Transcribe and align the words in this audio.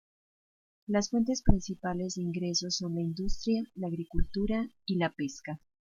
Las 0.87 1.11
fuentes 1.11 1.43
principales 1.43 2.15
de 2.15 2.23
ingresos 2.23 2.77
son 2.77 2.95
la 2.95 3.01
industria, 3.01 3.63
la 3.75 3.85
agricultura 3.85 4.67
y 4.87 4.95
la 4.95 5.11
pesca. 5.11 5.59